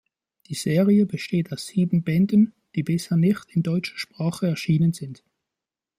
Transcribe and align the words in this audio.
Die 0.47 0.55
Serie 0.55 1.05
besteht 1.05 1.53
aus 1.53 1.67
sieben 1.67 2.01
Bänden, 2.01 2.53
die 2.73 2.81
bisher 2.81 3.17
nicht 3.17 3.45
in 3.51 3.61
deutscher 3.61 3.99
Sprache 3.99 4.47
erschienen 4.47 4.93
sind. 4.93 5.23